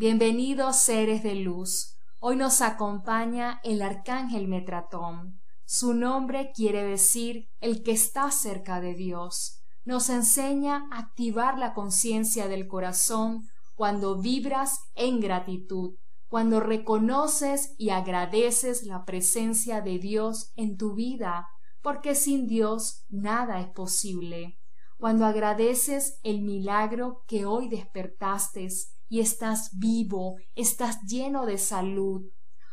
[0.00, 1.98] Bienvenidos seres de luz.
[2.20, 5.40] Hoy nos acompaña el arcángel Metratón.
[5.64, 9.60] Su nombre quiere decir el que está cerca de Dios.
[9.84, 15.96] Nos enseña a activar la conciencia del corazón cuando vibras en gratitud,
[16.28, 21.48] cuando reconoces y agradeces la presencia de Dios en tu vida,
[21.82, 24.60] porque sin Dios nada es posible.
[24.96, 28.68] Cuando agradeces el milagro que hoy despertaste
[29.08, 32.30] y estás vivo, estás lleno de salud,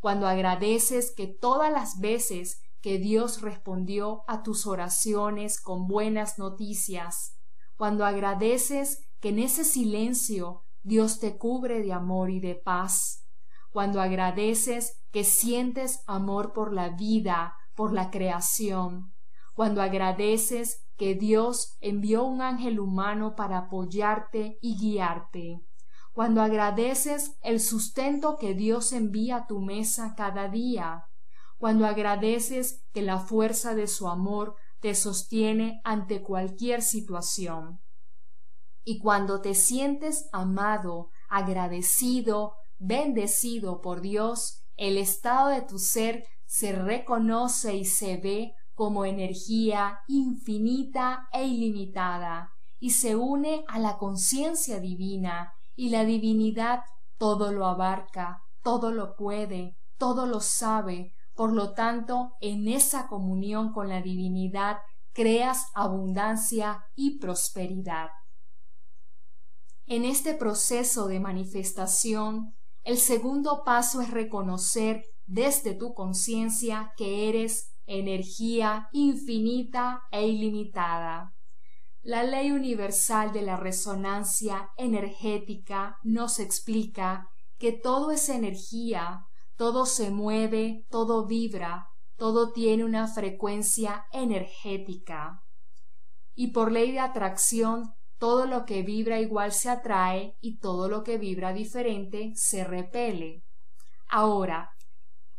[0.00, 7.36] cuando agradeces que todas las veces que Dios respondió a tus oraciones con buenas noticias,
[7.76, 13.24] cuando agradeces que en ese silencio Dios te cubre de amor y de paz,
[13.70, 19.12] cuando agradeces que sientes amor por la vida, por la creación,
[19.54, 25.62] cuando agradeces que Dios envió un ángel humano para apoyarte y guiarte,
[26.18, 31.04] cuando agradeces el sustento que Dios envía a tu mesa cada día,
[31.58, 37.80] cuando agradeces que la fuerza de su amor te sostiene ante cualquier situación.
[38.82, 46.72] Y cuando te sientes amado, agradecido, bendecido por Dios, el estado de tu ser se
[46.72, 54.80] reconoce y se ve como energía infinita e ilimitada, y se une a la conciencia
[54.80, 56.80] divina, y la divinidad
[57.18, 63.72] todo lo abarca, todo lo puede, todo lo sabe, por lo tanto, en esa comunión
[63.72, 64.78] con la divinidad
[65.12, 68.08] creas abundancia y prosperidad.
[69.86, 77.72] En este proceso de manifestación, el segundo paso es reconocer desde tu conciencia que eres
[77.86, 81.37] energía infinita e ilimitada.
[82.08, 87.28] La ley universal de la resonancia energética nos explica
[87.58, 91.86] que todo es energía, todo se mueve, todo vibra,
[92.16, 95.42] todo tiene una frecuencia energética.
[96.34, 101.04] Y por ley de atracción, todo lo que vibra igual se atrae y todo lo
[101.04, 103.44] que vibra diferente se repele.
[104.08, 104.70] Ahora,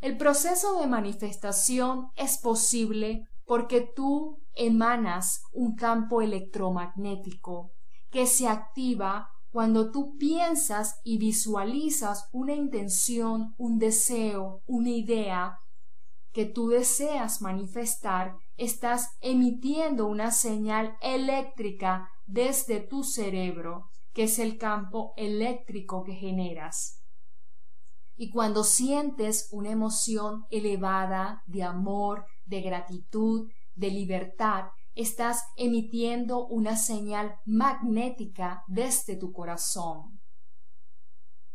[0.00, 7.72] el proceso de manifestación es posible porque tú emanas un campo electromagnético
[8.08, 15.58] que se activa cuando tú piensas y visualizas una intención, un deseo, una idea
[16.30, 24.58] que tú deseas manifestar, estás emitiendo una señal eléctrica desde tu cerebro, que es el
[24.58, 27.02] campo eléctrico que generas.
[28.14, 36.76] Y cuando sientes una emoción elevada de amor, de gratitud, de libertad, estás emitiendo una
[36.76, 40.20] señal magnética desde tu corazón.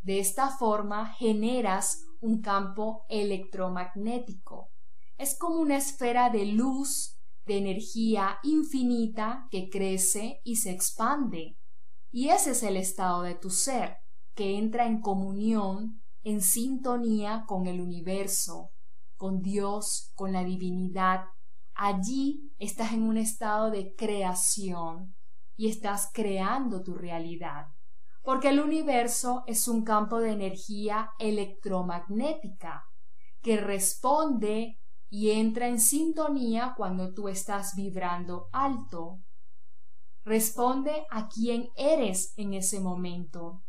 [0.01, 4.71] De esta forma generas un campo electromagnético.
[5.17, 11.57] Es como una esfera de luz, de energía infinita que crece y se expande.
[12.11, 13.97] Y ese es el estado de tu ser,
[14.33, 18.71] que entra en comunión, en sintonía con el universo,
[19.17, 21.25] con Dios, con la divinidad,
[21.77, 25.13] Allí estás en un estado de creación
[25.57, 27.67] y estás creando tu realidad,
[28.23, 32.85] porque el universo es un campo de energía electromagnética
[33.41, 39.19] que responde y entra en sintonía cuando tú estás vibrando alto.
[40.23, 43.63] Responde a quién eres en ese momento.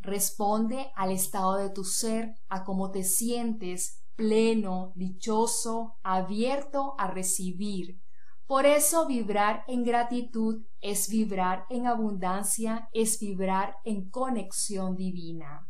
[0.00, 8.00] Responde al estado de tu ser, a cómo te sientes, pleno, dichoso, abierto a recibir.
[8.46, 15.68] Por eso vibrar en gratitud es vibrar en abundancia, es vibrar en conexión divina.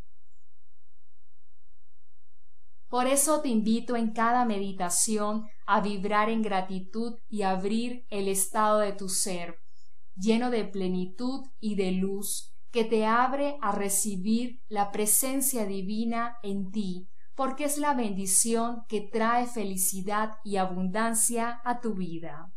[2.88, 8.78] Por eso te invito en cada meditación a vibrar en gratitud y abrir el estado
[8.78, 9.56] de tu ser,
[10.14, 16.70] lleno de plenitud y de luz, que te abre a recibir la presencia divina en
[16.70, 22.50] ti, porque es la bendición que trae felicidad y abundancia a tu vida.